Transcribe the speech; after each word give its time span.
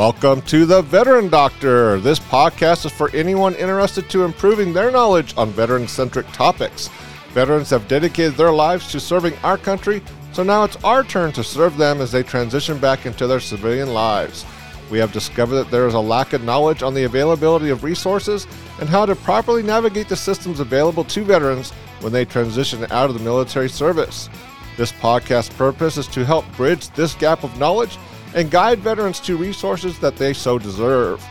Welcome 0.00 0.40
to 0.46 0.64
the 0.64 0.80
Veteran 0.80 1.28
Doctor. 1.28 2.00
This 2.00 2.18
podcast 2.18 2.86
is 2.86 2.90
for 2.90 3.10
anyone 3.14 3.54
interested 3.56 4.08
to 4.08 4.24
improving 4.24 4.72
their 4.72 4.90
knowledge 4.90 5.34
on 5.36 5.50
veteran-centric 5.50 6.26
topics. 6.28 6.88
Veterans 7.34 7.68
have 7.68 7.86
dedicated 7.86 8.32
their 8.32 8.50
lives 8.50 8.90
to 8.92 8.98
serving 8.98 9.34
our 9.42 9.58
country, 9.58 10.00
so 10.32 10.42
now 10.42 10.64
it's 10.64 10.82
our 10.84 11.04
turn 11.04 11.32
to 11.32 11.44
serve 11.44 11.76
them 11.76 12.00
as 12.00 12.10
they 12.10 12.22
transition 12.22 12.78
back 12.78 13.04
into 13.04 13.26
their 13.26 13.40
civilian 13.40 13.92
lives. 13.92 14.46
We 14.90 14.98
have 15.00 15.12
discovered 15.12 15.56
that 15.56 15.70
there 15.70 15.86
is 15.86 15.92
a 15.92 16.00
lack 16.00 16.32
of 16.32 16.44
knowledge 16.44 16.82
on 16.82 16.94
the 16.94 17.04
availability 17.04 17.68
of 17.68 17.84
resources 17.84 18.46
and 18.80 18.88
how 18.88 19.04
to 19.04 19.14
properly 19.14 19.62
navigate 19.62 20.08
the 20.08 20.16
systems 20.16 20.60
available 20.60 21.04
to 21.04 21.24
veterans 21.24 21.72
when 22.00 22.10
they 22.10 22.24
transition 22.24 22.84
out 22.84 23.10
of 23.10 23.18
the 23.18 23.22
military 23.22 23.68
service. 23.68 24.30
This 24.78 24.92
podcast 24.92 25.54
purpose 25.58 25.98
is 25.98 26.06
to 26.06 26.24
help 26.24 26.50
bridge 26.56 26.88
this 26.92 27.12
gap 27.12 27.44
of 27.44 27.58
knowledge 27.58 27.98
and 28.34 28.50
guide 28.50 28.78
veterans 28.78 29.20
to 29.20 29.36
resources 29.36 29.98
that 29.98 30.16
they 30.16 30.32
so 30.32 30.58
deserve. 30.58 31.24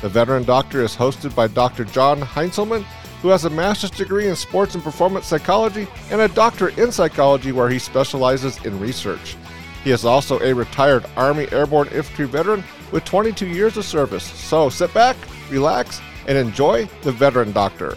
The 0.00 0.08
Veteran 0.08 0.44
Doctor 0.44 0.82
is 0.82 0.96
hosted 0.96 1.34
by 1.34 1.46
Dr. 1.46 1.84
John 1.84 2.20
Heintzelman, 2.20 2.82
who 3.22 3.28
has 3.28 3.44
a 3.44 3.50
master's 3.50 3.92
degree 3.92 4.28
in 4.28 4.34
sports 4.34 4.74
and 4.74 4.82
performance 4.82 5.26
psychology 5.26 5.86
and 6.10 6.20
a 6.20 6.28
doctorate 6.28 6.78
in 6.78 6.90
psychology 6.90 7.52
where 7.52 7.70
he 7.70 7.78
specializes 7.78 8.64
in 8.64 8.78
research. 8.80 9.36
He 9.84 9.90
is 9.90 10.04
also 10.04 10.40
a 10.40 10.52
retired 10.52 11.06
Army 11.16 11.46
Airborne 11.52 11.88
Infantry 11.88 12.26
veteran 12.26 12.64
with 12.90 13.04
22 13.04 13.46
years 13.46 13.76
of 13.76 13.84
service. 13.84 14.24
So 14.24 14.68
sit 14.68 14.92
back, 14.92 15.16
relax, 15.50 16.00
and 16.26 16.36
enjoy 16.36 16.86
the 17.02 17.12
Veteran 17.12 17.52
Doctor. 17.52 17.96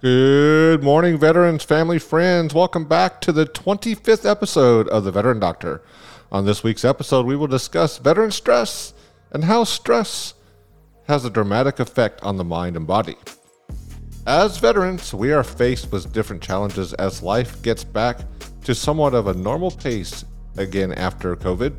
Good 0.00 0.84
morning, 0.84 1.18
veterans, 1.18 1.64
family, 1.64 1.98
friends. 1.98 2.54
Welcome 2.54 2.84
back 2.84 3.20
to 3.22 3.32
the 3.32 3.46
25th 3.46 4.24
episode 4.24 4.86
of 4.90 5.02
the 5.02 5.10
Veteran 5.10 5.40
Doctor. 5.40 5.82
On 6.30 6.46
this 6.46 6.62
week's 6.62 6.84
episode, 6.84 7.26
we 7.26 7.34
will 7.34 7.48
discuss 7.48 7.98
veteran 7.98 8.30
stress 8.30 8.94
and 9.32 9.42
how 9.42 9.64
stress 9.64 10.34
has 11.08 11.24
a 11.24 11.30
dramatic 11.30 11.80
effect 11.80 12.22
on 12.22 12.36
the 12.36 12.44
mind 12.44 12.76
and 12.76 12.86
body. 12.86 13.16
As 14.24 14.58
veterans, 14.58 15.12
we 15.12 15.32
are 15.32 15.42
faced 15.42 15.90
with 15.90 16.12
different 16.12 16.44
challenges 16.44 16.94
as 16.94 17.20
life 17.20 17.60
gets 17.62 17.82
back 17.82 18.20
to 18.62 18.76
somewhat 18.76 19.14
of 19.14 19.26
a 19.26 19.34
normal 19.34 19.72
pace 19.72 20.24
again 20.56 20.92
after 20.92 21.34
COVID. 21.34 21.74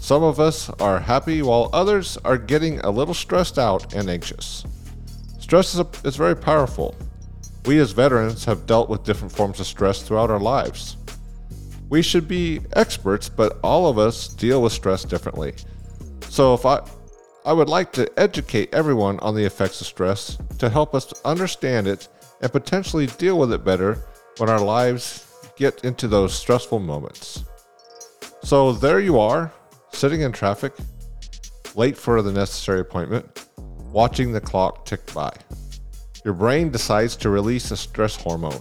Some 0.00 0.24
of 0.24 0.40
us 0.40 0.70
are 0.80 0.98
happy 0.98 1.40
while 1.40 1.70
others 1.72 2.18
are 2.24 2.36
getting 2.36 2.80
a 2.80 2.90
little 2.90 3.14
stressed 3.14 3.60
out 3.60 3.94
and 3.94 4.10
anxious. 4.10 4.64
Stress 5.38 5.72
is, 5.74 5.78
a, 5.78 5.86
is 6.04 6.16
very 6.16 6.34
powerful 6.34 6.96
we 7.64 7.78
as 7.78 7.92
veterans 7.92 8.44
have 8.44 8.66
dealt 8.66 8.88
with 8.88 9.04
different 9.04 9.32
forms 9.32 9.60
of 9.60 9.66
stress 9.66 10.02
throughout 10.02 10.30
our 10.30 10.40
lives. 10.40 10.96
We 11.88 12.02
should 12.02 12.26
be 12.26 12.60
experts, 12.72 13.28
but 13.28 13.58
all 13.62 13.86
of 13.86 13.98
us 13.98 14.28
deal 14.28 14.62
with 14.62 14.72
stress 14.72 15.04
differently. 15.04 15.54
So 16.28 16.54
if 16.54 16.64
I 16.64 16.80
I 17.44 17.52
would 17.52 17.68
like 17.68 17.92
to 17.94 18.08
educate 18.16 18.72
everyone 18.72 19.18
on 19.18 19.34
the 19.34 19.44
effects 19.44 19.80
of 19.80 19.88
stress 19.88 20.38
to 20.58 20.70
help 20.70 20.94
us 20.94 21.12
understand 21.24 21.88
it 21.88 22.06
and 22.40 22.52
potentially 22.52 23.08
deal 23.08 23.36
with 23.36 23.52
it 23.52 23.64
better 23.64 23.98
when 24.36 24.48
our 24.48 24.60
lives 24.60 25.26
get 25.56 25.84
into 25.84 26.06
those 26.06 26.34
stressful 26.34 26.78
moments. 26.78 27.42
So 28.44 28.72
there 28.72 29.00
you 29.00 29.18
are, 29.18 29.52
sitting 29.92 30.20
in 30.20 30.30
traffic, 30.30 30.72
late 31.74 31.96
for 31.96 32.22
the 32.22 32.32
necessary 32.32 32.80
appointment, 32.80 33.46
watching 33.90 34.30
the 34.30 34.40
clock 34.40 34.84
tick 34.84 35.12
by 35.12 35.32
your 36.24 36.34
brain 36.34 36.70
decides 36.70 37.16
to 37.16 37.30
release 37.30 37.70
a 37.70 37.76
stress 37.76 38.16
hormone. 38.16 38.60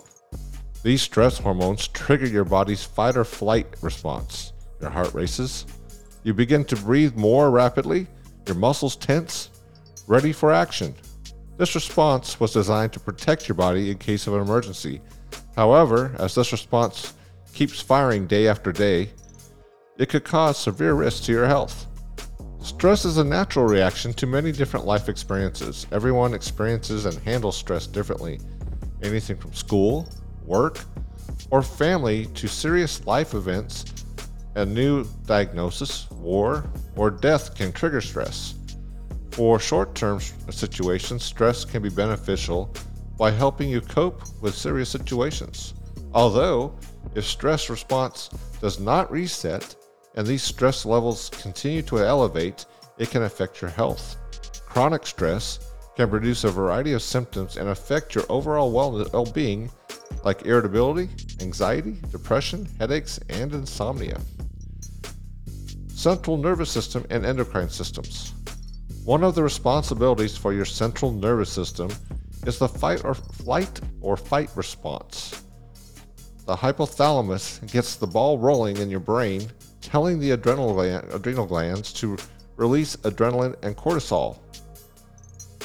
These 0.83 1.03
stress 1.03 1.37
hormones 1.37 1.87
trigger 1.87 2.25
your 2.25 2.43
body's 2.43 2.83
fight 2.83 3.15
or 3.15 3.23
flight 3.23 3.67
response. 3.81 4.53
Your 4.79 4.89
heart 4.89 5.13
races. 5.13 5.65
You 6.23 6.33
begin 6.33 6.65
to 6.65 6.75
breathe 6.75 7.15
more 7.15 7.51
rapidly. 7.51 8.07
Your 8.47 8.55
muscles 8.55 8.95
tense, 8.95 9.51
ready 10.07 10.31
for 10.31 10.51
action. 10.51 10.95
This 11.57 11.75
response 11.75 12.39
was 12.39 12.53
designed 12.53 12.93
to 12.93 12.99
protect 12.99 13.47
your 13.47 13.55
body 13.55 13.91
in 13.91 13.99
case 13.99 14.25
of 14.25 14.33
an 14.33 14.41
emergency. 14.41 15.01
However, 15.55 16.15
as 16.17 16.33
this 16.33 16.51
response 16.51 17.13
keeps 17.53 17.79
firing 17.79 18.25
day 18.25 18.47
after 18.47 18.71
day, 18.71 19.11
it 19.99 20.09
could 20.09 20.23
cause 20.23 20.57
severe 20.57 20.95
risks 20.95 21.25
to 21.27 21.31
your 21.31 21.45
health. 21.45 21.85
Stress 22.63 23.05
is 23.05 23.17
a 23.17 23.23
natural 23.23 23.65
reaction 23.65 24.13
to 24.13 24.27
many 24.27 24.51
different 24.51 24.85
life 24.85 25.09
experiences. 25.09 25.87
Everyone 25.91 26.35
experiences 26.35 27.07
and 27.07 27.17
handles 27.19 27.57
stress 27.57 27.87
differently. 27.87 28.39
Anything 29.01 29.35
from 29.37 29.51
school, 29.53 30.07
work, 30.45 30.79
or 31.49 31.63
family 31.63 32.27
to 32.27 32.47
serious 32.47 33.03
life 33.07 33.33
events, 33.33 33.85
a 34.55 34.63
new 34.63 35.05
diagnosis, 35.25 36.09
war, 36.11 36.69
or 36.95 37.09
death 37.09 37.55
can 37.55 37.71
trigger 37.71 37.99
stress. 37.99 38.53
For 39.31 39.59
short 39.59 39.95
term 39.95 40.17
uh, 40.47 40.51
situations, 40.51 41.23
stress 41.23 41.65
can 41.65 41.81
be 41.81 41.89
beneficial 41.89 42.71
by 43.17 43.31
helping 43.31 43.69
you 43.69 43.81
cope 43.81 44.21
with 44.39 44.53
serious 44.53 44.89
situations. 44.89 45.73
Although, 46.13 46.77
if 47.15 47.25
stress 47.25 47.71
response 47.71 48.29
does 48.61 48.79
not 48.79 49.11
reset, 49.11 49.75
and 50.15 50.27
these 50.27 50.43
stress 50.43 50.85
levels 50.85 51.29
continue 51.29 51.81
to 51.83 51.99
elevate, 51.99 52.65
it 52.97 53.09
can 53.09 53.23
affect 53.23 53.61
your 53.61 53.71
health. 53.71 54.17
Chronic 54.65 55.05
stress 55.05 55.59
can 55.95 56.09
produce 56.09 56.43
a 56.43 56.49
variety 56.49 56.93
of 56.93 57.01
symptoms 57.01 57.57
and 57.57 57.69
affect 57.69 58.15
your 58.15 58.25
overall 58.29 58.71
well 58.71 59.25
being, 59.33 59.69
like 60.23 60.45
irritability, 60.45 61.09
anxiety, 61.41 61.97
depression, 62.11 62.67
headaches, 62.79 63.19
and 63.29 63.53
insomnia. 63.53 64.19
Central 65.89 66.37
nervous 66.37 66.71
system 66.71 67.05
and 67.09 67.25
endocrine 67.25 67.69
systems. 67.69 68.33
One 69.03 69.23
of 69.23 69.35
the 69.35 69.43
responsibilities 69.43 70.37
for 70.37 70.53
your 70.53 70.65
central 70.65 71.11
nervous 71.11 71.51
system 71.51 71.89
is 72.45 72.59
the 72.59 72.67
fight 72.67 73.03
or 73.03 73.13
flight 73.13 73.79
or 74.01 74.17
fight 74.17 74.49
response. 74.55 75.43
The 76.45 76.55
hypothalamus 76.55 77.71
gets 77.71 77.95
the 77.95 78.07
ball 78.07 78.37
rolling 78.37 78.77
in 78.77 78.89
your 78.89 78.99
brain 78.99 79.51
telling 79.91 80.19
the 80.19 80.31
adrenal, 80.31 80.73
gland, 80.73 81.05
adrenal 81.11 81.45
glands 81.45 81.91
to 81.91 82.17
release 82.55 82.95
adrenaline 82.97 83.53
and 83.61 83.75
cortisol. 83.75 84.39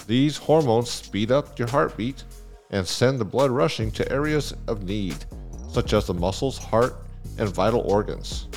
These 0.09 0.37
hormones 0.37 0.91
speed 0.91 1.31
up 1.31 1.57
your 1.57 1.69
heartbeat 1.69 2.25
and 2.71 2.85
send 2.85 3.21
the 3.21 3.25
blood 3.25 3.53
rushing 3.53 3.93
to 3.93 4.13
areas 4.13 4.53
of 4.67 4.83
need, 4.83 5.15
such 5.71 5.93
as 5.93 6.09
the 6.09 6.15
muscles, 6.15 6.59
heart, 6.59 7.05
and 7.39 7.49
vital 7.49 7.83
organs. 7.83 8.49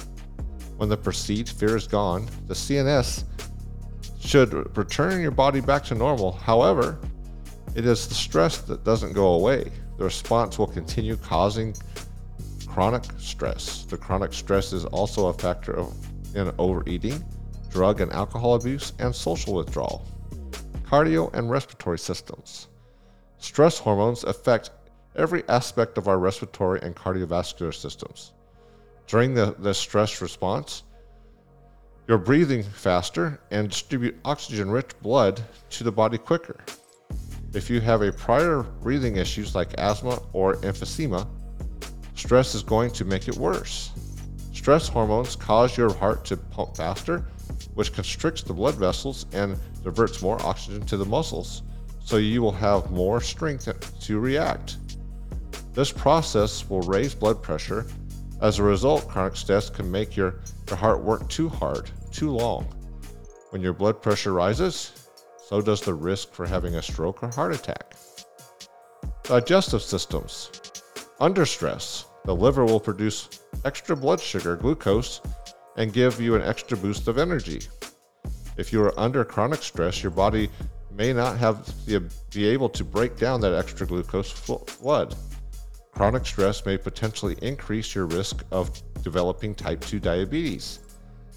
When 0.78 0.90
the 0.90 0.98
perceived 0.98 1.50
fear 1.50 1.76
is 1.76 1.88
gone, 1.88 2.28
the 2.48 2.56
CNS 2.56 3.26
should 4.20 4.76
return 4.76 5.22
your 5.22 5.30
body 5.30 5.62
back 5.62 5.84
to 5.86 5.96
normal. 5.96 6.32
However, 6.32 6.98
it 7.76 7.86
is 7.86 8.08
the 8.08 8.16
stress 8.16 8.58
that 8.62 8.84
doesn't 8.84 9.14
go 9.14 9.34
away. 9.34 9.72
The 10.00 10.04
response 10.06 10.58
will 10.58 10.68
continue 10.68 11.16
causing 11.16 11.76
chronic 12.70 13.04
stress. 13.18 13.84
The 13.86 13.98
chronic 13.98 14.32
stress 14.32 14.72
is 14.72 14.86
also 14.86 15.28
a 15.28 15.34
factor 15.34 15.76
of 15.78 15.94
in 16.36 16.54
overeating, 16.60 17.24
drug 17.70 18.00
and 18.00 18.12
alcohol 18.14 18.54
abuse, 18.56 18.94
and 19.00 19.14
social 19.14 19.56
withdrawal. 19.56 20.06
Cardio 20.86 21.34
and 21.34 21.50
respiratory 21.50 22.00
systems. 22.00 22.68
Stress 23.40 23.80
hormones 23.80 24.24
affect 24.24 24.72
every 25.16 25.44
aspect 25.50 25.98
of 25.98 26.08
our 26.08 26.20
respiratory 26.20 26.80
and 26.82 26.96
cardiovascular 26.96 27.74
systems. 27.74 28.34
During 29.08 29.34
the, 29.34 29.56
the 29.60 29.74
stress 29.74 30.22
response, 30.22 30.84
you're 32.08 32.18
breathing 32.18 32.64
faster 32.64 33.40
and 33.52 33.70
distribute 33.70 34.18
oxygen 34.26 34.70
rich 34.70 34.92
blood 35.02 35.42
to 35.72 35.84
the 35.84 35.92
body 35.92 36.18
quicker. 36.18 36.64
If 37.54 37.70
you 37.70 37.82
have 37.82 38.04
a 38.04 38.12
prior 38.12 38.62
breathing 38.62 39.16
issues 39.16 39.56
like 39.56 39.74
asthma 39.80 40.22
or 40.34 40.56
emphysema, 40.58 41.28
stress 42.20 42.54
is 42.54 42.64
going 42.64 42.92
to 42.92 43.06
make 43.06 43.28
it 43.28 43.38
worse. 43.38 43.92
Stress 44.54 44.90
hormones 44.90 45.38
cause 45.38 45.78
your 45.78 45.94
heart 45.94 46.26
to 46.26 46.36
pump 46.36 46.76
faster, 46.76 47.26
which 47.76 47.94
constricts 47.94 48.44
the 48.44 48.54
blood 48.54 48.76
vessels 48.76 49.26
and 49.32 49.58
diverts 49.84 50.22
more 50.22 50.40
oxygen 50.46 50.86
to 50.86 50.98
the 50.98 51.06
muscles, 51.06 51.64
so 52.04 52.18
you 52.18 52.42
will 52.42 52.52
have 52.52 52.92
more 52.92 53.22
strength 53.22 53.70
to 54.02 54.20
react. 54.20 54.78
This 55.74 55.94
process 55.94 56.70
will 56.70 56.82
raise 56.82 57.16
blood 57.16 57.42
pressure. 57.42 57.86
As 58.42 58.60
a 58.60 58.64
result, 58.64 59.08
chronic 59.08 59.38
stress 59.38 59.70
can 59.70 59.90
make 59.90 60.18
your, 60.18 60.42
your 60.68 60.76
heart 60.76 61.02
work 61.02 61.28
too 61.30 61.48
hard, 61.48 61.90
too 62.12 62.32
long. 62.32 62.66
When 63.52 63.62
your 63.62 63.74
blood 63.74 64.02
pressure 64.02 64.34
rises, 64.34 64.92
so 65.48 65.62
does 65.62 65.82
the 65.82 65.94
risk 65.94 66.34
for 66.34 66.46
having 66.46 66.76
a 66.76 66.82
stroke 66.82 67.24
or 67.24 67.30
heart 67.30 67.56
attack. 67.56 67.96
Digestive 69.24 69.82
systems. 69.82 70.52
Under 71.22 71.46
stress, 71.46 72.06
the 72.30 72.36
liver 72.36 72.64
will 72.64 72.80
produce 72.80 73.28
extra 73.66 73.98
blood 73.98 74.22
sugar, 74.22 74.56
glucose, 74.56 75.20
and 75.78 75.92
give 75.92 76.22
you 76.22 76.36
an 76.36 76.44
extra 76.44 76.78
boost 76.78 77.08
of 77.08 77.18
energy. 77.18 77.60
If 78.56 78.72
you 78.72 78.84
are 78.84 78.94
under 79.00 79.26
chronic 79.26 79.64
stress, 79.64 80.04
your 80.04 80.12
body 80.12 80.52
may 80.96 81.12
not 81.12 81.40
have 81.40 81.66
the, 81.88 82.08
be 82.30 82.46
able 82.46 82.70
to 82.70 82.84
break 82.84 83.18
down 83.18 83.42
that 83.42 83.56
extra 83.56 83.88
glucose 83.88 84.30
flood. 84.30 85.16
Chronic 85.92 86.24
stress 86.24 86.64
may 86.68 86.78
potentially 86.78 87.36
increase 87.42 87.96
your 87.96 88.06
risk 88.06 88.44
of 88.52 88.80
developing 89.02 89.56
type 89.56 89.82
2 89.82 90.00
diabetes. 90.00 90.82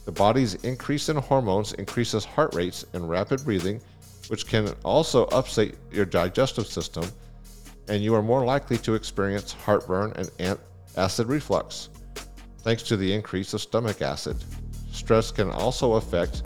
The 0.05 0.13
body's 0.13 0.57
increase 0.57 1.09
in 1.09 1.17
hormones 1.17 1.73
increases 1.73 2.27
heart 2.27 2.55
rates 2.55 2.85
and 2.93 3.09
rapid 3.09 3.43
breathing, 3.47 3.81
which 4.29 4.47
can 4.47 4.75
also 4.85 5.25
upset 5.29 5.73
your 5.91 6.05
digestive 6.05 6.67
system, 6.67 7.07
and 7.89 8.05
you 8.05 8.15
are 8.15 8.23
more 8.23 8.45
likely 8.45 8.77
to 8.77 8.95
experience 8.95 9.55
heartburn 9.55 10.13
and 10.17 10.31
acid 10.97 11.27
reflux, 11.29 11.91
thanks 12.59 12.83
to 12.85 12.97
the 12.97 13.13
increase 13.13 13.55
of 13.55 13.61
stomach 13.61 14.03
acid. 14.03 14.37
Stress 14.93 15.31
can 15.31 15.51
also 15.51 15.95
affect 15.95 16.43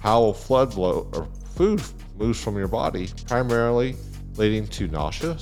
how 0.00 0.32
flood 0.32 0.72
flow 0.72 1.08
or 1.12 1.28
food 1.54 1.82
moves 2.16 2.42
from 2.42 2.56
your 2.56 2.68
body, 2.68 3.08
primarily 3.26 3.96
leading 4.36 4.66
to 4.68 4.88
nausea, 4.88 5.36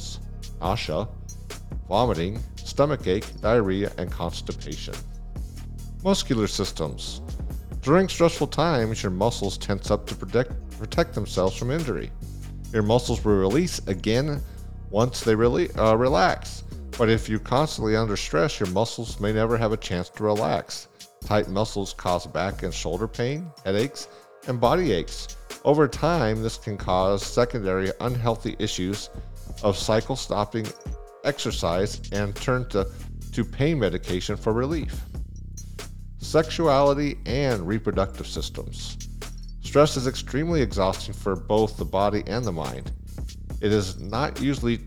nausea, 0.61 1.08
vomiting, 1.88 2.38
stomach 2.56 3.06
ache, 3.06 3.26
diarrhea, 3.40 3.93
and 3.99 4.11
constipation. 4.11 4.94
Muscular 6.02 6.46
systems. 6.46 7.20
During 7.82 8.08
stressful 8.08 8.49
times, 8.49 9.02
your 9.02 9.12
muscles 9.12 9.56
tense 9.56 9.90
up 9.90 10.06
to 10.06 10.14
protect, 10.14 10.52
protect 10.79 11.14
themselves 11.14 11.56
from 11.56 11.70
injury. 11.70 12.11
Your 12.72 12.82
muscles 12.82 13.25
will 13.25 13.37
release 13.37 13.79
again 13.87 14.40
once 14.90 15.20
they 15.20 15.34
really 15.34 15.70
uh, 15.72 15.94
relax. 15.94 16.64
But 16.98 17.10
if 17.10 17.28
you're 17.28 17.38
constantly 17.38 17.94
under 17.94 18.16
stress, 18.16 18.58
your 18.58 18.70
muscles 18.70 19.20
may 19.20 19.32
never 19.32 19.58
have 19.58 19.72
a 19.72 19.76
chance 19.76 20.08
to 20.10 20.25
relax. 20.25 20.88
Tight 21.25 21.48
muscles 21.48 21.93
cause 21.93 22.26
back 22.26 22.62
and 22.62 22.72
shoulder 22.72 23.06
pain, 23.06 23.50
headaches, 23.64 24.08
and 24.48 24.58
body 24.58 24.93
aches. 24.93 25.28
Over 25.64 25.88
time, 25.88 26.43
this 26.43 26.56
can 26.56 26.78
cause 26.78 27.22
secondary 27.22 27.90
unhealthy 28.00 28.56
issues 28.58 29.10
of 29.62 29.76
cycle 29.76 30.16
stopping 30.16 30.66
exercise 31.25 32.00
and 32.12 32.34
turn 32.34 32.66
to, 32.70 32.87
to 33.32 33.44
pain 33.44 33.78
medication 33.78 34.37
for 34.37 34.54
relief. 34.54 34.98
Sexuality 36.19 37.19
and 37.26 37.66
reproductive 37.66 38.26
systems. 38.26 38.96
Stress 39.60 39.96
is 39.98 40.06
extremely 40.06 40.62
exhausting 40.62 41.12
for 41.12 41.37
both 41.37 41.76
the 41.76 41.84
body 41.84 42.22
and 42.26 42.44
the 42.44 42.52
mind. 42.52 42.93
It 43.60 43.72
is 43.72 44.00
not 44.00 44.40
usually 44.40 44.78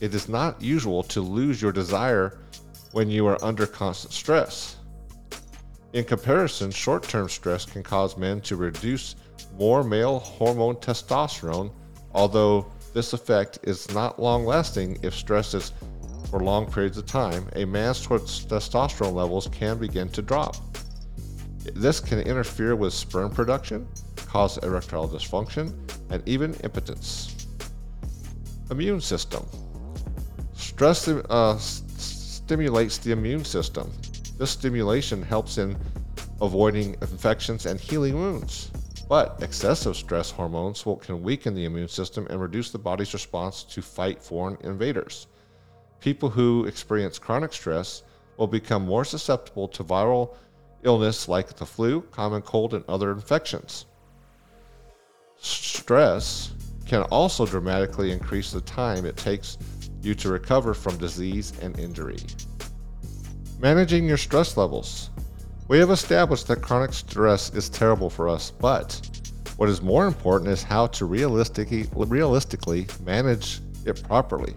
it 0.00 0.14
is 0.14 0.28
not 0.28 0.60
usual 0.60 1.02
to 1.04 1.20
lose 1.20 1.60
your 1.60 1.72
desire 1.72 2.38
when 2.92 3.10
you 3.10 3.26
are 3.26 3.42
under 3.44 3.66
constant 3.66 4.12
stress. 4.12 4.76
In 5.92 6.04
comparison, 6.04 6.70
short 6.70 7.02
term 7.04 7.28
stress 7.28 7.64
can 7.64 7.82
cause 7.82 8.16
men 8.16 8.40
to 8.42 8.56
reduce 8.56 9.16
more 9.58 9.82
male 9.82 10.18
hormone 10.18 10.76
testosterone, 10.76 11.72
although 12.12 12.66
this 12.92 13.12
effect 13.12 13.58
is 13.62 13.92
not 13.94 14.20
long 14.20 14.44
lasting 14.44 14.98
if 15.02 15.14
stress 15.14 15.54
is 15.54 15.72
for 16.30 16.40
long 16.40 16.70
periods 16.70 16.98
of 16.98 17.06
time. 17.06 17.48
A 17.54 17.64
man's 17.64 18.06
testosterone 18.06 19.14
levels 19.14 19.48
can 19.48 19.78
begin 19.78 20.08
to 20.10 20.22
drop. 20.22 20.56
This 21.74 22.00
can 22.00 22.20
interfere 22.20 22.76
with 22.76 22.92
sperm 22.92 23.30
production, 23.30 23.88
cause 24.26 24.58
erectile 24.58 25.08
dysfunction, 25.08 25.74
and 26.10 26.22
even 26.26 26.54
impotence. 26.64 27.46
Immune 28.70 29.00
system. 29.00 29.46
Stress 30.76 31.08
uh, 31.08 31.56
stimulates 31.56 32.98
the 32.98 33.10
immune 33.10 33.46
system. 33.46 33.90
This 34.36 34.50
stimulation 34.50 35.22
helps 35.22 35.56
in 35.56 35.74
avoiding 36.42 36.96
infections 37.00 37.64
and 37.64 37.80
healing 37.80 38.14
wounds. 38.14 38.70
But 39.08 39.38
excessive 39.40 39.96
stress 39.96 40.30
hormones 40.30 40.84
will, 40.84 40.96
can 40.96 41.22
weaken 41.22 41.54
the 41.54 41.64
immune 41.64 41.88
system 41.88 42.26
and 42.28 42.42
reduce 42.42 42.72
the 42.72 42.78
body's 42.78 43.14
response 43.14 43.62
to 43.62 43.80
fight 43.80 44.22
foreign 44.22 44.58
invaders. 44.64 45.28
People 46.00 46.28
who 46.28 46.66
experience 46.66 47.18
chronic 47.18 47.54
stress 47.54 48.02
will 48.36 48.46
become 48.46 48.84
more 48.84 49.06
susceptible 49.06 49.68
to 49.68 49.82
viral 49.82 50.34
illness 50.82 51.26
like 51.26 51.56
the 51.56 51.64
flu, 51.64 52.02
common 52.10 52.42
cold, 52.42 52.74
and 52.74 52.84
other 52.86 53.12
infections. 53.12 53.86
Stress 55.38 56.52
can 56.84 57.00
also 57.04 57.46
dramatically 57.46 58.12
increase 58.12 58.52
the 58.52 58.60
time 58.60 59.06
it 59.06 59.16
takes 59.16 59.56
you 60.06 60.14
to 60.14 60.30
recover 60.30 60.72
from 60.72 60.96
disease 60.96 61.52
and 61.60 61.78
injury. 61.78 62.18
Managing 63.58 64.06
your 64.06 64.16
stress 64.16 64.56
levels. 64.56 65.10
We 65.68 65.78
have 65.78 65.90
established 65.90 66.46
that 66.48 66.62
chronic 66.62 66.92
stress 66.92 67.52
is 67.52 67.68
terrible 67.68 68.08
for 68.08 68.28
us, 68.28 68.52
but 68.52 69.00
what 69.56 69.68
is 69.68 69.82
more 69.82 70.06
important 70.06 70.50
is 70.50 70.62
how 70.62 70.86
to 70.88 71.06
realistically, 71.06 71.88
realistically 71.94 72.86
manage 73.04 73.60
it 73.84 74.02
properly. 74.04 74.54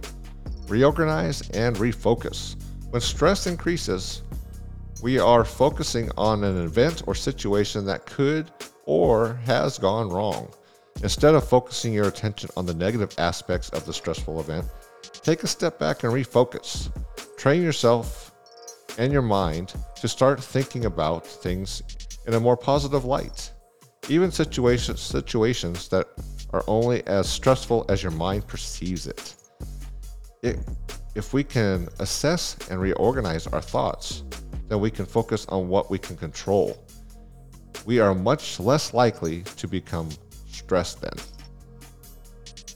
Reorganize 0.68 1.50
and 1.52 1.76
refocus. 1.78 2.56
When 2.92 3.02
stress 3.02 3.48
increases, 3.48 4.22
we 5.02 5.18
are 5.18 5.44
focusing 5.46 6.12
on 6.18 6.44
an 6.44 6.64
event 6.64 7.04
or 7.08 7.16
situation 7.16 7.86
that 7.86 8.06
could 8.06 8.52
or 8.86 9.36
has 9.46 9.78
gone 9.78 10.10
wrong. 10.10 10.52
Instead 11.02 11.34
of 11.34 11.48
focusing 11.48 11.94
your 11.94 12.08
attention 12.08 12.50
on 12.58 12.66
the 12.66 12.74
negative 12.74 13.16
aspects 13.18 13.70
of 13.70 13.86
the 13.86 13.94
stressful 13.94 14.42
event, 14.42 14.66
take 15.30 15.44
a 15.44 15.48
step 15.48 15.78
back 15.78 16.04
and 16.04 16.12
refocus. 16.12 16.90
Train 17.38 17.62
yourself 17.62 18.32
and 18.98 19.14
your 19.14 19.22
mind 19.22 19.76
to 20.02 20.08
start 20.08 20.44
thinking 20.44 20.86
about 20.86 21.24
things 21.24 21.84
in 22.26 22.34
a 22.34 22.40
more 22.40 22.58
positive 22.58 23.06
light. 23.06 23.54
Even 24.08 24.32
situations 24.32 25.00
situations 25.00 25.88
that 25.90 26.08
are 26.52 26.64
only 26.66 27.06
as 27.06 27.30
stressful 27.30 27.86
as 27.90 28.02
your 28.02 28.12
mind 28.12 28.48
perceives 28.48 29.06
it. 29.06 29.36
it. 30.42 30.58
If 31.14 31.32
we 31.32 31.44
can 31.44 31.88
assess 32.00 32.58
and 32.72 32.82
reorganize 32.82 33.46
our 33.46 33.62
thoughts, 33.62 34.24
then 34.68 34.80
we 34.80 34.90
can 34.90 35.06
focus 35.06 35.46
on 35.50 35.68
what 35.68 35.92
we 35.92 36.00
can 36.00 36.18
control. 36.18 36.76
We 37.86 38.00
are 38.00 38.16
much 38.16 38.60
less 38.60 38.96
likely 38.96 39.44
to 39.58 39.68
become 39.68 40.10
stressed 40.48 41.02
then. 41.02 41.18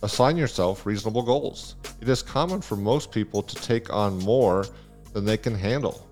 Assign 0.03 0.37
yourself 0.37 0.85
reasonable 0.85 1.23
goals. 1.23 1.77
It 2.03 2.09
is 2.09 2.21
common 2.21 2.59
for 2.59 2.75
most 2.75 3.13
people 3.13 3.41
to 3.41 3.55
take 3.55 3.93
on 3.93 4.19
more 4.25 4.65
than 5.13 5.23
they 5.23 5.37
can 5.37 5.55
handle. 5.55 6.05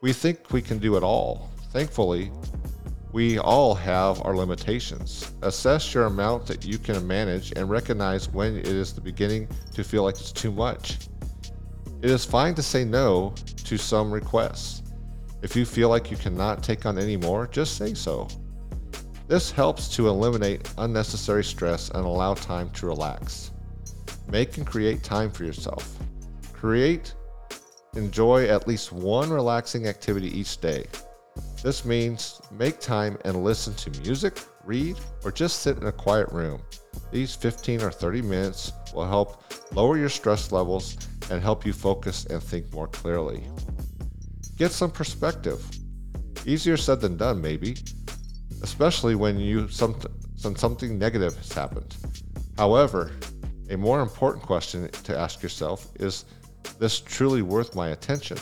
We 0.00 0.14
think 0.14 0.50
we 0.52 0.62
can 0.62 0.78
do 0.78 0.96
it 0.96 1.02
all. 1.02 1.50
Thankfully, 1.70 2.30
we 3.12 3.38
all 3.38 3.74
have 3.74 4.24
our 4.24 4.34
limitations. 4.34 5.30
Assess 5.42 5.92
your 5.92 6.06
amount 6.06 6.46
that 6.46 6.64
you 6.64 6.78
can 6.78 7.06
manage 7.06 7.52
and 7.56 7.68
recognize 7.68 8.30
when 8.30 8.56
it 8.56 8.66
is 8.66 8.94
the 8.94 9.02
beginning 9.02 9.48
to 9.74 9.84
feel 9.84 10.02
like 10.02 10.14
it's 10.14 10.32
too 10.32 10.50
much. 10.50 10.96
It 12.00 12.10
is 12.10 12.24
fine 12.24 12.54
to 12.54 12.62
say 12.62 12.82
no 12.82 13.34
to 13.64 13.76
some 13.76 14.10
requests. 14.10 14.82
If 15.42 15.54
you 15.54 15.66
feel 15.66 15.90
like 15.90 16.10
you 16.10 16.16
cannot 16.16 16.62
take 16.62 16.86
on 16.86 16.96
any 16.96 17.18
more, 17.18 17.46
just 17.48 17.76
say 17.76 17.92
so. 17.92 18.28
This 19.28 19.50
helps 19.50 19.88
to 19.88 20.08
eliminate 20.08 20.72
unnecessary 20.78 21.44
stress 21.44 21.90
and 21.90 22.06
allow 22.06 22.32
time 22.32 22.70
to 22.70 22.86
relax. 22.86 23.51
Make 24.32 24.56
and 24.56 24.66
create 24.66 25.04
time 25.04 25.30
for 25.30 25.44
yourself. 25.44 25.94
Create 26.54 27.14
Enjoy 27.94 28.46
at 28.46 28.66
least 28.66 28.90
one 28.90 29.28
relaxing 29.28 29.86
activity 29.86 30.28
each 30.28 30.58
day. 30.58 30.86
This 31.62 31.84
means 31.84 32.40
make 32.50 32.80
time 32.80 33.18
and 33.26 33.44
listen 33.44 33.74
to 33.74 34.00
music, 34.00 34.40
read, 34.64 34.96
or 35.22 35.30
just 35.30 35.60
sit 35.60 35.76
in 35.76 35.86
a 35.86 35.92
quiet 35.92 36.30
room. 36.32 36.62
These 37.10 37.34
15 37.34 37.82
or 37.82 37.90
30 37.90 38.22
minutes 38.22 38.72
will 38.94 39.06
help 39.06 39.44
lower 39.74 39.98
your 39.98 40.08
stress 40.08 40.50
levels 40.50 40.96
and 41.30 41.42
help 41.42 41.66
you 41.66 41.74
focus 41.74 42.24
and 42.24 42.42
think 42.42 42.72
more 42.72 42.88
clearly. 42.88 43.44
Get 44.56 44.72
some 44.72 44.90
perspective. 44.90 45.62
Easier 46.46 46.78
said 46.78 47.02
than 47.02 47.18
done, 47.18 47.42
maybe, 47.42 47.76
especially 48.62 49.14
when 49.14 49.38
you 49.38 49.68
some, 49.68 49.94
when 50.40 50.56
something 50.56 50.98
negative 50.98 51.36
has 51.36 51.52
happened. 51.52 51.94
However, 52.56 53.10
a 53.72 53.76
more 53.76 54.02
important 54.02 54.44
question 54.44 54.88
to 54.90 55.18
ask 55.18 55.42
yourself 55.42 55.88
is 55.98 56.26
this 56.78 57.00
truly 57.00 57.42
worth 57.42 57.74
my 57.74 57.88
attention? 57.88 58.38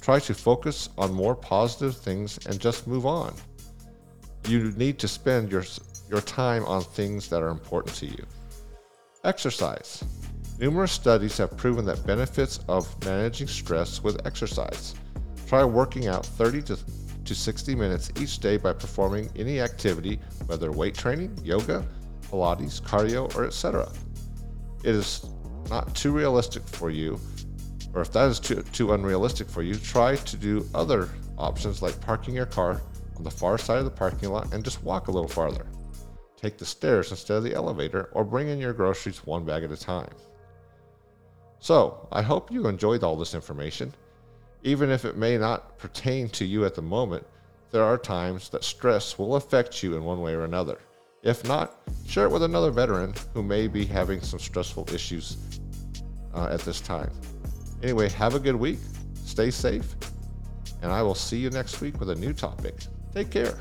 Try 0.00 0.18
to 0.20 0.34
focus 0.34 0.88
on 0.98 1.12
more 1.12 1.34
positive 1.34 1.96
things 1.96 2.44
and 2.46 2.60
just 2.60 2.86
move 2.86 3.06
on. 3.06 3.34
You 4.48 4.72
need 4.76 4.98
to 4.98 5.08
spend 5.08 5.50
your, 5.50 5.64
your 6.10 6.20
time 6.20 6.64
on 6.64 6.82
things 6.82 7.28
that 7.28 7.42
are 7.42 7.48
important 7.48 7.94
to 7.96 8.06
you. 8.06 8.26
Exercise. 9.24 10.04
Numerous 10.58 10.92
studies 10.92 11.36
have 11.38 11.56
proven 11.56 11.84
that 11.86 12.04
benefits 12.06 12.60
of 12.68 12.88
managing 13.04 13.46
stress 13.46 14.02
with 14.02 14.26
exercise. 14.26 14.94
Try 15.46 15.64
working 15.64 16.08
out 16.08 16.26
30 16.26 16.62
to, 16.62 16.78
to 17.24 17.34
60 17.34 17.74
minutes 17.74 18.10
each 18.20 18.38
day 18.40 18.56
by 18.56 18.72
performing 18.72 19.30
any 19.36 19.60
activity, 19.60 20.18
whether 20.46 20.72
weight 20.72 20.94
training, 20.94 21.38
yoga, 21.44 21.84
Pilates, 22.30 22.80
cardio, 22.80 23.34
or 23.36 23.44
etc. 23.44 23.88
It 24.86 24.94
is 24.94 25.26
not 25.68 25.94
too 25.94 26.12
realistic 26.12 26.62
for 26.62 26.90
you 26.90 27.20
or 27.96 28.02
if 28.02 28.12
that 28.12 28.28
is 28.28 28.38
too, 28.38 28.62
too 28.74 28.92
unrealistic 28.92 29.48
for 29.48 29.62
you, 29.62 29.74
try 29.74 30.16
to 30.16 30.36
do 30.36 30.68
other 30.74 31.08
options 31.38 31.80
like 31.80 31.98
parking 32.02 32.34
your 32.34 32.44
car 32.44 32.82
on 33.16 33.24
the 33.24 33.30
far 33.30 33.56
side 33.56 33.78
of 33.78 33.86
the 33.86 33.90
parking 33.90 34.28
lot 34.28 34.52
and 34.52 34.62
just 34.62 34.84
walk 34.84 35.08
a 35.08 35.10
little 35.10 35.26
farther. 35.26 35.66
Take 36.36 36.58
the 36.58 36.66
stairs 36.66 37.10
instead 37.10 37.38
of 37.38 37.42
the 37.42 37.54
elevator, 37.54 38.10
or 38.12 38.22
bring 38.22 38.48
in 38.48 38.58
your 38.58 38.74
groceries 38.74 39.24
one 39.24 39.46
bag 39.46 39.64
at 39.64 39.72
a 39.72 39.78
time. 39.78 40.12
So, 41.58 42.06
I 42.12 42.20
hope 42.20 42.52
you 42.52 42.66
enjoyed 42.66 43.02
all 43.02 43.16
this 43.16 43.34
information. 43.34 43.94
Even 44.62 44.90
if 44.90 45.06
it 45.06 45.16
may 45.16 45.38
not 45.38 45.78
pertain 45.78 46.28
to 46.30 46.44
you 46.44 46.66
at 46.66 46.74
the 46.74 46.82
moment, 46.82 47.26
there 47.70 47.82
are 47.82 47.96
times 47.96 48.50
that 48.50 48.62
stress 48.62 49.18
will 49.18 49.36
affect 49.36 49.82
you 49.82 49.96
in 49.96 50.04
one 50.04 50.20
way 50.20 50.34
or 50.34 50.44
another. 50.44 50.78
If 51.26 51.44
not, 51.44 51.74
share 52.06 52.26
it 52.26 52.30
with 52.30 52.44
another 52.44 52.70
veteran 52.70 53.12
who 53.34 53.42
may 53.42 53.66
be 53.66 53.84
having 53.84 54.20
some 54.20 54.38
stressful 54.38 54.86
issues 54.94 55.38
uh, 56.32 56.46
at 56.52 56.60
this 56.60 56.80
time. 56.80 57.10
Anyway, 57.82 58.08
have 58.10 58.36
a 58.36 58.38
good 58.38 58.54
week, 58.54 58.78
stay 59.24 59.50
safe, 59.50 59.96
and 60.82 60.92
I 60.92 61.02
will 61.02 61.16
see 61.16 61.38
you 61.38 61.50
next 61.50 61.80
week 61.80 61.98
with 61.98 62.10
a 62.10 62.14
new 62.14 62.32
topic. 62.32 62.76
Take 63.12 63.32
care. 63.32 63.58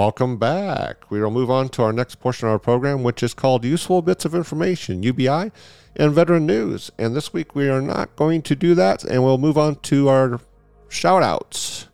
Welcome 0.00 0.38
back. 0.38 1.10
We 1.10 1.20
will 1.20 1.30
move 1.30 1.50
on 1.50 1.68
to 1.68 1.82
our 1.82 1.92
next 1.92 2.20
portion 2.20 2.48
of 2.48 2.52
our 2.52 2.58
program, 2.58 3.02
which 3.02 3.22
is 3.22 3.34
called 3.34 3.66
Useful 3.66 4.00
Bits 4.00 4.24
of 4.24 4.34
Information, 4.34 5.02
UBI, 5.02 5.52
and 5.94 6.12
Veteran 6.14 6.46
News. 6.46 6.90
And 6.96 7.14
this 7.14 7.34
week 7.34 7.54
we 7.54 7.68
are 7.68 7.82
not 7.82 8.16
going 8.16 8.40
to 8.40 8.56
do 8.56 8.74
that, 8.76 9.04
and 9.04 9.22
we'll 9.22 9.36
move 9.36 9.58
on 9.58 9.74
to 9.74 10.08
our 10.08 10.40
shout 10.88 11.22
outs. 11.22 11.88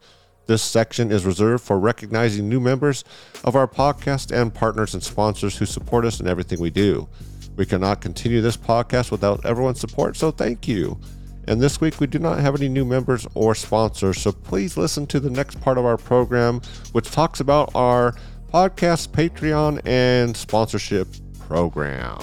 This 0.46 0.62
section 0.62 1.10
is 1.10 1.26
reserved 1.26 1.64
for 1.64 1.80
recognizing 1.80 2.48
new 2.48 2.60
members 2.60 3.02
of 3.42 3.56
our 3.56 3.66
podcast 3.66 4.30
and 4.30 4.54
partners 4.54 4.94
and 4.94 5.02
sponsors 5.02 5.56
who 5.56 5.66
support 5.66 6.04
us 6.04 6.20
in 6.20 6.28
everything 6.28 6.60
we 6.60 6.70
do. 6.70 7.08
We 7.56 7.66
cannot 7.66 8.00
continue 8.00 8.40
this 8.40 8.56
podcast 8.56 9.10
without 9.10 9.44
everyone's 9.44 9.80
support, 9.80 10.16
so 10.16 10.30
thank 10.30 10.68
you. 10.68 11.00
And 11.48 11.60
this 11.60 11.80
week 11.80 12.00
we 12.00 12.08
do 12.08 12.18
not 12.18 12.40
have 12.40 12.56
any 12.56 12.68
new 12.68 12.84
members 12.84 13.26
or 13.34 13.54
sponsors, 13.54 14.20
so 14.20 14.32
please 14.32 14.76
listen 14.76 15.06
to 15.08 15.20
the 15.20 15.30
next 15.30 15.60
part 15.60 15.78
of 15.78 15.84
our 15.84 15.96
program, 15.96 16.60
which 16.92 17.10
talks 17.10 17.38
about 17.38 17.70
our 17.74 18.16
podcast, 18.52 19.08
Patreon, 19.08 19.80
and 19.86 20.36
sponsorship 20.36 21.08
program. 21.46 22.18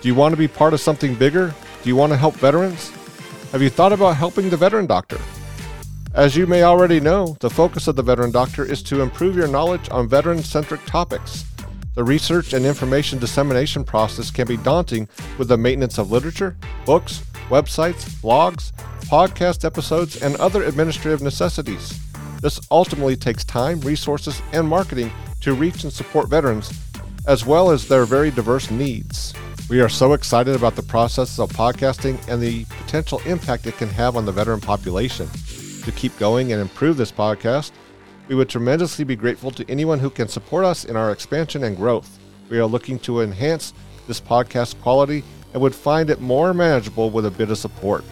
Do 0.00 0.06
you 0.06 0.14
want 0.14 0.32
to 0.32 0.36
be 0.36 0.46
part 0.46 0.74
of 0.74 0.80
something 0.80 1.14
bigger? 1.14 1.54
Do 1.82 1.88
you 1.88 1.96
want 1.96 2.12
to 2.12 2.16
help 2.16 2.34
veterans? 2.36 2.90
Have 3.52 3.62
you 3.62 3.70
thought 3.70 3.94
about 3.94 4.16
helping 4.16 4.50
the 4.50 4.56
veteran 4.56 4.86
doctor? 4.86 5.18
As 6.14 6.34
you 6.34 6.46
may 6.46 6.62
already 6.62 7.00
know, 7.00 7.36
the 7.40 7.50
focus 7.50 7.86
of 7.86 7.94
the 7.94 8.02
Veteran 8.02 8.30
Doctor 8.30 8.64
is 8.64 8.82
to 8.84 9.02
improve 9.02 9.36
your 9.36 9.46
knowledge 9.46 9.88
on 9.90 10.08
veteran 10.08 10.42
centric 10.42 10.84
topics. 10.86 11.44
The 11.94 12.02
research 12.02 12.54
and 12.54 12.64
information 12.64 13.18
dissemination 13.18 13.84
process 13.84 14.30
can 14.30 14.46
be 14.46 14.56
daunting 14.56 15.06
with 15.36 15.48
the 15.48 15.58
maintenance 15.58 15.98
of 15.98 16.10
literature, 16.10 16.56
books, 16.86 17.22
websites, 17.50 18.08
blogs, 18.22 18.72
podcast 19.02 19.66
episodes, 19.66 20.22
and 20.22 20.34
other 20.36 20.64
administrative 20.64 21.20
necessities. 21.20 22.00
This 22.40 22.58
ultimately 22.70 23.16
takes 23.16 23.44
time, 23.44 23.80
resources, 23.80 24.40
and 24.52 24.66
marketing 24.66 25.12
to 25.42 25.52
reach 25.52 25.84
and 25.84 25.92
support 25.92 26.30
veterans, 26.30 26.72
as 27.26 27.44
well 27.44 27.70
as 27.70 27.86
their 27.86 28.06
very 28.06 28.30
diverse 28.30 28.70
needs. 28.70 29.34
We 29.68 29.82
are 29.82 29.90
so 29.90 30.14
excited 30.14 30.56
about 30.56 30.74
the 30.74 30.82
process 30.82 31.38
of 31.38 31.52
podcasting 31.52 32.26
and 32.28 32.40
the 32.40 32.64
potential 32.64 33.20
impact 33.26 33.66
it 33.66 33.76
can 33.76 33.90
have 33.90 34.16
on 34.16 34.24
the 34.24 34.32
veteran 34.32 34.62
population 34.62 35.28
to 35.84 35.92
keep 35.92 36.16
going 36.18 36.52
and 36.52 36.60
improve 36.60 36.96
this 36.96 37.12
podcast. 37.12 37.72
We 38.28 38.34
would 38.34 38.48
tremendously 38.48 39.04
be 39.04 39.16
grateful 39.16 39.50
to 39.52 39.70
anyone 39.70 39.98
who 39.98 40.10
can 40.10 40.28
support 40.28 40.64
us 40.64 40.84
in 40.84 40.96
our 40.96 41.12
expansion 41.12 41.64
and 41.64 41.76
growth. 41.76 42.18
We 42.50 42.58
are 42.58 42.66
looking 42.66 42.98
to 43.00 43.22
enhance 43.22 43.72
this 44.06 44.20
podcast 44.20 44.80
quality 44.80 45.24
and 45.52 45.62
would 45.62 45.74
find 45.74 46.10
it 46.10 46.20
more 46.20 46.52
manageable 46.52 47.10
with 47.10 47.26
a 47.26 47.30
bit 47.30 47.50
of 47.50 47.58
support. 47.58 48.04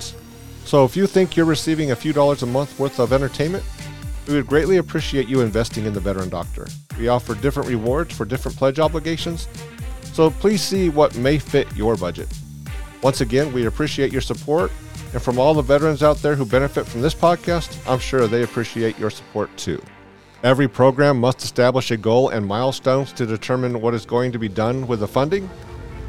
So 0.64 0.84
if 0.84 0.96
you 0.96 1.06
think 1.06 1.36
you're 1.36 1.46
receiving 1.46 1.90
a 1.90 1.96
few 1.96 2.12
dollars 2.12 2.42
a 2.42 2.46
month 2.46 2.78
worth 2.78 2.98
of 2.98 3.12
entertainment, 3.12 3.64
we 4.26 4.34
would 4.34 4.46
greatly 4.46 4.78
appreciate 4.78 5.28
you 5.28 5.40
investing 5.40 5.84
in 5.84 5.92
the 5.92 6.00
Veteran 6.00 6.28
Doctor. 6.28 6.66
We 6.98 7.08
offer 7.08 7.34
different 7.34 7.68
rewards 7.68 8.14
for 8.14 8.24
different 8.24 8.56
pledge 8.56 8.78
obligations, 8.78 9.48
so 10.12 10.30
please 10.30 10.62
see 10.62 10.88
what 10.88 11.16
may 11.16 11.38
fit 11.38 11.74
your 11.76 11.96
budget. 11.96 12.28
Once 13.02 13.20
again, 13.20 13.52
we 13.52 13.66
appreciate 13.66 14.10
your 14.10 14.22
support 14.22 14.72
and 15.12 15.22
from 15.22 15.38
all 15.38 15.54
the 15.54 15.62
veterans 15.62 16.02
out 16.02 16.18
there 16.18 16.34
who 16.34 16.44
benefit 16.44 16.86
from 16.86 17.00
this 17.00 17.14
podcast, 17.14 17.78
I'm 17.90 17.98
sure 17.98 18.26
they 18.26 18.42
appreciate 18.42 18.98
your 18.98 19.10
support 19.10 19.54
too. 19.56 19.82
Every 20.42 20.68
program 20.68 21.18
must 21.18 21.42
establish 21.42 21.90
a 21.90 21.96
goal 21.96 22.28
and 22.28 22.46
milestones 22.46 23.12
to 23.14 23.26
determine 23.26 23.80
what 23.80 23.94
is 23.94 24.04
going 24.04 24.32
to 24.32 24.38
be 24.38 24.48
done 24.48 24.86
with 24.86 25.00
the 25.00 25.08
funding. 25.08 25.48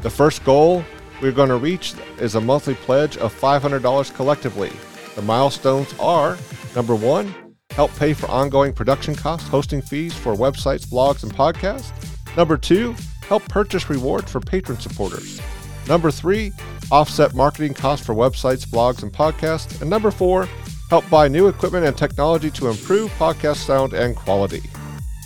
The 0.02 0.10
first 0.10 0.44
goal 0.44 0.84
we're 1.20 1.32
going 1.32 1.48
to 1.48 1.56
reach 1.56 1.94
is 2.18 2.34
a 2.34 2.40
monthly 2.40 2.74
pledge 2.74 3.16
of 3.16 3.34
$500 3.34 4.14
collectively. 4.14 4.70
The 5.14 5.22
milestones 5.22 5.92
are 5.98 6.36
number 6.76 6.94
one, 6.94 7.34
help 7.70 7.94
pay 7.96 8.12
for 8.12 8.30
ongoing 8.30 8.72
production 8.72 9.14
costs, 9.14 9.48
hosting 9.48 9.82
fees 9.82 10.14
for 10.14 10.34
websites, 10.34 10.86
blogs, 10.86 11.22
and 11.22 11.34
podcasts. 11.34 11.92
Number 12.36 12.56
two, 12.56 12.94
help 13.26 13.42
purchase 13.48 13.90
rewards 13.90 14.30
for 14.30 14.40
patron 14.40 14.78
supporters. 14.78 15.40
Number 15.88 16.10
three, 16.10 16.52
offset 16.90 17.34
marketing 17.34 17.74
costs 17.74 18.04
for 18.04 18.14
websites, 18.14 18.66
blogs, 18.66 19.02
and 19.02 19.12
podcasts. 19.12 19.80
And 19.80 19.90
number 19.90 20.10
four, 20.10 20.48
help 20.90 21.08
buy 21.10 21.28
new 21.28 21.48
equipment 21.48 21.86
and 21.86 21.96
technology 21.96 22.50
to 22.52 22.68
improve 22.68 23.10
podcast 23.12 23.56
sound 23.56 23.92
and 23.92 24.16
quality. 24.16 24.62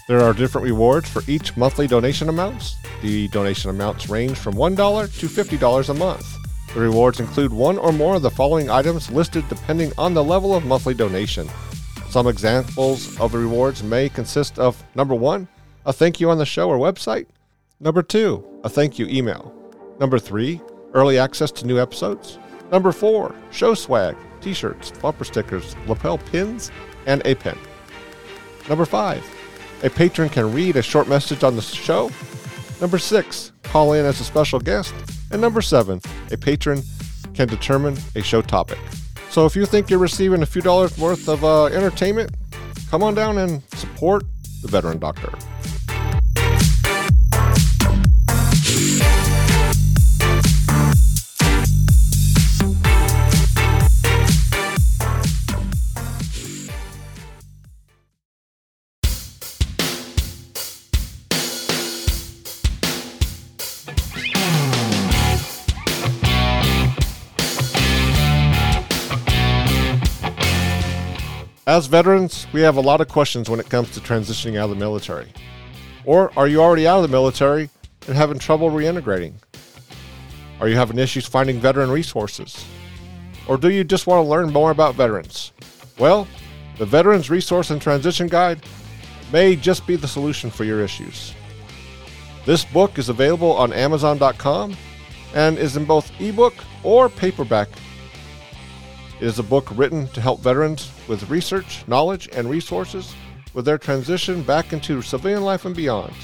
There 0.09 0.21
are 0.21 0.33
different 0.33 0.65
rewards 0.65 1.09
for 1.09 1.23
each 1.29 1.57
monthly 1.57 1.87
donation 1.87 2.29
amounts. 2.29 2.75
The 3.03 3.29
donation 3.29 3.71
amounts 3.71 4.09
range 4.09 4.37
from 4.37 4.55
$1 4.55 5.19
to 5.21 5.27
$50 5.27 5.89
a 5.89 5.95
month. 5.95 6.37
The 6.75 6.81
rewards 6.81 7.21
include 7.21 7.53
one 7.53 7.79
or 7.79 7.93
more 7.93 8.17
of 8.17 8.23
the 8.23 8.31
following 8.31 8.71
items 8.71 9.11
listed 9.11 9.45
depending 9.49 9.93
on 9.99 10.15
the 10.15 10.25
level 10.25 10.55
of 10.55 10.65
monthly 10.65 10.95
donation. 10.95 11.49
Some 12.09 12.27
examples 12.27 13.19
of 13.21 13.33
the 13.33 13.39
rewards 13.39 13.83
may 13.83 14.09
consist 14.09 14.59
of 14.59 14.83
number 14.95 15.15
one, 15.15 15.49
a 15.87 15.93
thank 15.93 16.21
you 16.21 16.31
on 16.31 16.39
the 16.39 16.47
show 16.47 16.69
or 16.69 16.79
website. 16.79 17.27
Number 17.81 18.03
two, 18.03 18.45
a 18.65 18.69
thank 18.69 18.99
you 18.99 19.07
email. 19.07 19.55
Number 19.99 20.19
three, 20.19 20.61
early 20.95 21.19
access 21.19 21.51
to 21.53 21.67
new 21.67 21.79
episodes. 21.79 22.39
Number 22.71 22.93
four, 22.93 23.35
show 23.51 23.75
swag, 23.75 24.17
t 24.41 24.55
shirts, 24.55 24.91
bumper 24.91 25.25
stickers, 25.25 25.77
lapel 25.87 26.19
pins, 26.19 26.71
and 27.07 27.23
a 27.25 27.35
pen. 27.35 27.59
Number 28.69 28.85
five, 28.85 29.25
a 29.83 29.91
patron 29.91 30.29
can 30.29 30.53
read 30.53 30.77
a 30.77 30.83
short 30.83 31.09
message 31.09 31.43
on 31.43 31.57
the 31.57 31.63
show. 31.63 32.11
Number 32.81 32.99
six, 32.99 33.53
call 33.63 33.93
in 33.93 34.07
as 34.07 34.21
a 34.21 34.25
special 34.25 34.61
guest. 34.61 34.95
And 35.31 35.41
number 35.41 35.63
seven, 35.63 36.01
a 36.31 36.37
patron 36.37 36.83
can 37.35 37.49
determine 37.49 37.97
a 38.15 38.23
show 38.23 38.43
topic. 38.43 38.79
So 39.31 39.47
if 39.47 39.57
you 39.57 39.65
think 39.67 39.89
you're 39.89 39.99
receiving 39.99 40.43
a 40.43 40.47
few 40.47 40.63
dollars 40.63 40.97
worth 40.99 41.29
of 41.29 41.43
uh, 41.43 41.67
entertainment, 41.67 42.33
come 42.91 43.03
on 43.03 43.15
down 43.15 43.39
and 43.39 43.63
support 43.75 44.25
the 44.61 44.69
Veteran 44.69 44.99
Doctor. 44.99 45.31
As 71.73 71.87
veterans, 71.87 72.47
we 72.53 72.61
have 72.61 72.77
a 72.77 72.83
lot 72.83 73.01
of 73.01 73.09
questions 73.09 73.49
when 73.49 73.59
it 73.59 73.71
comes 73.71 73.91
to 73.93 74.01
transitioning 74.01 74.59
out 74.59 74.65
of 74.65 74.71
the 74.73 74.77
military. 74.77 75.33
Or 76.05 76.31
are 76.39 76.47
you 76.47 76.61
already 76.61 76.87
out 76.87 76.99
of 76.99 77.03
the 77.03 77.17
military 77.17 77.71
and 78.07 78.15
having 78.15 78.39
trouble 78.39 78.71
reintegrating? 78.71 79.33
Are 80.61 80.69
you 80.69 80.77
having 80.77 80.99
issues 80.99 81.27
finding 81.27 81.61
veteran 81.61 81.91
resources? 81.91 82.63
Or 83.49 83.57
do 83.57 83.71
you 83.71 83.85
just 83.85 84.07
want 84.07 84.23
to 84.23 84.29
learn 84.29 84.53
more 84.53 84.71
about 84.71 84.97
veterans? 84.97 85.53
Well, 85.99 86.29
the 86.77 86.85
Veterans 86.85 87.31
Resource 87.31 87.71
and 87.71 87.81
Transition 87.81 88.27
Guide 88.27 88.63
may 89.33 89.57
just 89.57 89.87
be 89.87 89.97
the 89.97 90.07
solution 90.07 90.51
for 90.51 90.65
your 90.65 90.83
issues. 90.83 91.33
This 92.45 92.67
book 92.67 92.99
is 92.99 93.09
available 93.09 93.53
on 93.53 93.73
Amazon.com 93.73 94.77
and 95.35 95.57
is 95.57 95.79
in 95.79 95.87
both 95.87 96.13
ebook 96.21 96.53
or 96.83 97.09
paperback 97.09 97.71
it 99.23 99.27
is 99.27 99.39
a 99.39 99.45
book 99.45 99.69
written 99.77 100.09
to 100.09 100.21
help 100.21 100.41
veterans 100.41 100.91
with 101.09 101.29
research, 101.31 101.85
knowledge, 101.87 102.29
and 102.33 102.49
resources 102.49 103.15
with 103.55 103.65
their 103.65 103.79
transition 103.79 104.43
back 104.43 104.73
into 104.73 105.03
civilian 105.03 105.43
life 105.43 105.65
and 105.65 105.77
beyond. 105.77 106.15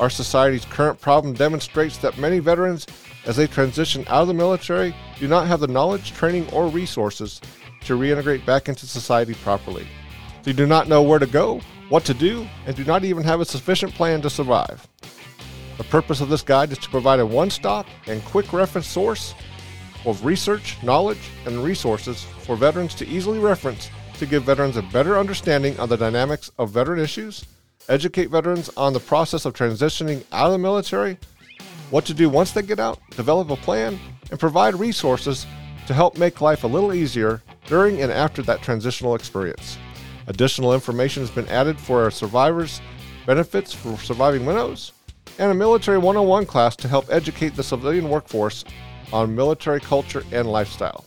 Our 0.00 0.10
society's 0.10 0.64
current 0.64 1.00
problem 1.00 1.34
demonstrates 1.34 1.98
that 1.98 2.18
many 2.18 2.38
veterans, 2.38 2.86
as 3.26 3.36
they 3.36 3.46
transition 3.46 4.04
out 4.08 4.22
of 4.22 4.28
the 4.28 4.34
military, 4.34 4.94
do 5.18 5.28
not 5.28 5.46
have 5.46 5.60
the 5.60 5.66
knowledge, 5.66 6.12
training, 6.12 6.48
or 6.52 6.68
resources 6.68 7.40
to 7.82 7.98
reintegrate 7.98 8.46
back 8.46 8.68
into 8.68 8.86
society 8.86 9.34
properly. 9.34 9.86
They 10.42 10.52
do 10.52 10.66
not 10.66 10.88
know 10.88 11.02
where 11.02 11.18
to 11.18 11.26
go, 11.26 11.60
what 11.88 12.04
to 12.04 12.14
do, 12.14 12.46
and 12.66 12.76
do 12.76 12.84
not 12.84 13.04
even 13.04 13.24
have 13.24 13.40
a 13.40 13.44
sufficient 13.44 13.94
plan 13.94 14.22
to 14.22 14.30
survive. 14.30 14.86
The 15.76 15.84
purpose 15.84 16.20
of 16.20 16.28
this 16.28 16.42
guide 16.42 16.72
is 16.72 16.78
to 16.78 16.88
provide 16.90 17.20
a 17.20 17.26
one 17.26 17.50
stop 17.50 17.86
and 18.06 18.24
quick 18.24 18.52
reference 18.52 18.86
source 18.86 19.34
of 20.04 20.24
research, 20.24 20.76
knowledge, 20.82 21.30
and 21.46 21.62
resources 21.62 22.24
for 22.40 22.56
veterans 22.56 22.94
to 22.96 23.06
easily 23.06 23.38
reference 23.38 23.90
to 24.18 24.26
give 24.26 24.42
veterans 24.44 24.76
a 24.76 24.82
better 24.82 25.18
understanding 25.18 25.78
of 25.78 25.88
the 25.88 25.96
dynamics 25.96 26.50
of 26.58 26.70
veteran 26.70 27.00
issues, 27.00 27.44
educate 27.88 28.30
veterans 28.30 28.68
on 28.76 28.92
the 28.92 29.00
process 29.00 29.44
of 29.44 29.54
transitioning 29.54 30.24
out 30.32 30.46
of 30.46 30.52
the 30.52 30.58
military, 30.58 31.16
what 31.90 32.04
to 32.04 32.14
do 32.14 32.28
once 32.28 32.52
they 32.52 32.62
get 32.62 32.80
out, 32.80 32.98
develop 33.10 33.50
a 33.50 33.56
plan, 33.56 33.98
and 34.30 34.40
provide 34.40 34.74
resources 34.74 35.46
to 35.86 35.94
help 35.94 36.18
make 36.18 36.40
life 36.40 36.64
a 36.64 36.66
little 36.66 36.92
easier 36.92 37.42
during 37.66 38.02
and 38.02 38.12
after 38.12 38.42
that 38.42 38.60
transitional 38.60 39.14
experience. 39.14 39.78
Additional 40.26 40.74
information 40.74 41.22
has 41.22 41.30
been 41.30 41.48
added 41.48 41.78
for 41.80 42.02
our 42.02 42.10
survivors' 42.10 42.82
benefits 43.24 43.72
for 43.72 43.96
surviving 43.98 44.44
widows, 44.44 44.92
and 45.38 45.50
a 45.50 45.54
military 45.54 45.96
101 45.96 46.44
class 46.44 46.76
to 46.76 46.88
help 46.88 47.06
educate 47.10 47.56
the 47.56 47.62
civilian 47.62 48.10
workforce 48.10 48.64
on 49.12 49.34
military 49.34 49.80
culture 49.80 50.24
and 50.32 50.50
lifestyle. 50.50 51.04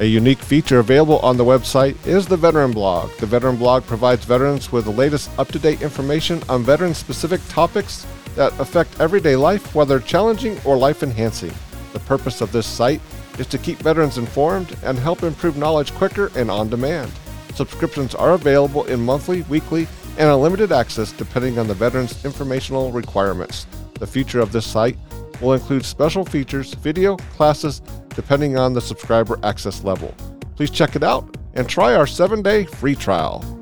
A 0.00 0.04
unique 0.04 0.40
feature 0.40 0.80
available 0.80 1.18
on 1.20 1.38
the 1.38 1.46
website 1.46 1.96
is 2.06 2.26
the 2.26 2.36
Veteran 2.36 2.72
Blog. 2.72 3.10
The 3.16 3.24
Veteran 3.24 3.56
Blog 3.56 3.86
provides 3.86 4.26
veterans 4.26 4.70
with 4.70 4.84
the 4.84 4.90
latest 4.90 5.30
up 5.38 5.48
to 5.48 5.58
date 5.58 5.80
information 5.80 6.42
on 6.50 6.62
veteran 6.62 6.92
specific 6.92 7.40
topics 7.48 8.06
that 8.34 8.52
affect 8.60 9.00
everyday 9.00 9.34
life, 9.34 9.74
whether 9.74 9.98
challenging 9.98 10.60
or 10.66 10.76
life 10.76 11.02
enhancing. 11.02 11.54
The 11.94 12.00
purpose 12.00 12.42
of 12.42 12.52
this 12.52 12.66
site 12.66 13.00
is 13.38 13.46
to 13.46 13.56
keep 13.56 13.78
veterans 13.78 14.18
informed 14.18 14.76
and 14.82 14.98
help 14.98 15.22
improve 15.22 15.56
knowledge 15.56 15.94
quicker 15.94 16.30
and 16.36 16.50
on 16.50 16.68
demand. 16.68 17.10
Subscriptions 17.54 18.14
are 18.14 18.34
available 18.34 18.84
in 18.84 19.00
monthly, 19.00 19.40
weekly, 19.42 19.88
and 20.18 20.28
unlimited 20.28 20.72
access 20.72 21.12
depending 21.12 21.58
on 21.58 21.66
the 21.66 21.74
veteran's 21.74 22.24
informational 22.24 22.92
requirements. 22.92 23.66
The 23.94 24.06
future 24.06 24.40
of 24.40 24.52
this 24.52 24.66
site 24.66 24.98
will 25.40 25.54
include 25.54 25.84
special 25.84 26.24
features, 26.24 26.74
video, 26.74 27.16
classes, 27.36 27.80
depending 28.10 28.58
on 28.58 28.74
the 28.74 28.80
subscriber 28.80 29.38
access 29.42 29.84
level. 29.84 30.14
Please 30.56 30.70
check 30.70 30.96
it 30.96 31.04
out 31.04 31.36
and 31.54 31.68
try 31.68 31.94
our 31.94 32.06
seven 32.06 32.42
day 32.42 32.64
free 32.64 32.96
trial. 32.96 33.57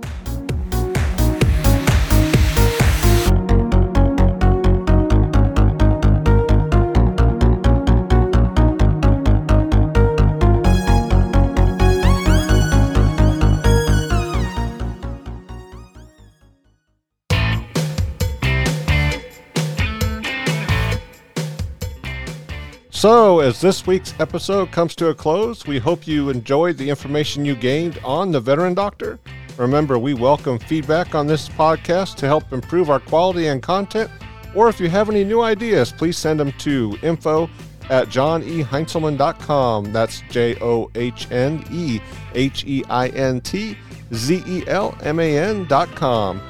So, 23.06 23.38
as 23.38 23.60
this 23.60 23.86
week's 23.86 24.18
episode 24.18 24.72
comes 24.72 24.96
to 24.96 25.10
a 25.10 25.14
close, 25.14 25.64
we 25.64 25.78
hope 25.78 26.08
you 26.08 26.28
enjoyed 26.28 26.76
the 26.76 26.90
information 26.90 27.44
you 27.44 27.54
gained 27.54 28.00
on 28.02 28.32
the 28.32 28.40
Veteran 28.40 28.74
Doctor. 28.74 29.20
Remember, 29.56 29.96
we 29.96 30.12
welcome 30.12 30.58
feedback 30.58 31.14
on 31.14 31.28
this 31.28 31.48
podcast 31.48 32.16
to 32.16 32.26
help 32.26 32.52
improve 32.52 32.90
our 32.90 32.98
quality 32.98 33.46
and 33.46 33.62
content. 33.62 34.10
Or 34.56 34.68
if 34.68 34.80
you 34.80 34.88
have 34.88 35.08
any 35.08 35.22
new 35.22 35.40
ideas, 35.40 35.92
please 35.92 36.18
send 36.18 36.40
them 36.40 36.50
to 36.58 36.98
info 37.00 37.48
at 37.90 38.08
johneheintzelman.com. 38.08 39.92
That's 39.92 40.22
J 40.28 40.58
O 40.60 40.90
H 40.96 41.30
N 41.30 41.64
E 41.70 42.00
H 42.34 42.64
E 42.66 42.82
I 42.90 43.06
N 43.10 43.40
T 43.40 43.78
Z 44.14 44.42
E 44.48 44.64
L 44.66 44.98
M 45.02 45.20
A 45.20 45.38
N.com. 45.38 46.42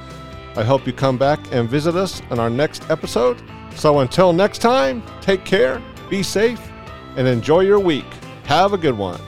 I 0.56 0.64
hope 0.64 0.86
you 0.86 0.94
come 0.94 1.18
back 1.18 1.38
and 1.52 1.68
visit 1.68 1.96
us 1.96 2.22
on 2.30 2.38
our 2.38 2.48
next 2.48 2.90
episode. 2.90 3.42
So 3.74 3.98
until 3.98 4.32
next 4.32 4.60
time, 4.60 5.02
take 5.20 5.44
care 5.44 5.82
be 6.08 6.22
safe 6.22 6.70
and 7.16 7.26
enjoy 7.26 7.60
your 7.60 7.80
week. 7.80 8.06
Have 8.44 8.72
a 8.72 8.78
good 8.78 8.96
one. 8.96 9.20